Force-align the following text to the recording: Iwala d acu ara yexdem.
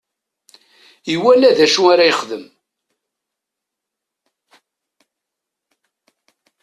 Iwala 1.13 1.49
d 1.57 1.59
acu 1.65 1.81
ara 1.91 2.09
yexdem. 2.09 2.45